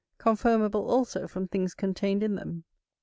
Confirmable 0.19 0.83
also 0.89 1.27
from 1.27 1.47
things 1.47 1.75
contained 1.75 2.23
in 2.23 2.33
them. 2.33 2.63